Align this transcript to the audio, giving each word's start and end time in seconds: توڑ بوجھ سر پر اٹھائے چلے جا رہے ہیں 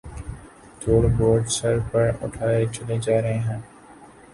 توڑ 0.79 1.01
بوجھ 1.17 1.49
سر 1.51 1.77
پر 1.91 2.09
اٹھائے 2.21 2.65
چلے 2.73 2.97
جا 3.01 3.21
رہے 3.21 3.37
ہیں 3.39 3.59